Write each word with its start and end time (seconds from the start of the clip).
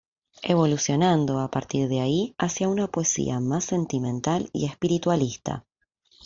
Evolucionando, 0.41 1.37
a 1.39 1.51
partir 1.51 1.87
de 1.87 1.99
ahí, 1.99 2.33
hacia 2.39 2.67
una 2.69 2.87
poesía 2.87 3.39
más 3.39 3.65
sentimental 3.65 4.49
y 4.51 4.65
espiritualista. 4.65 5.63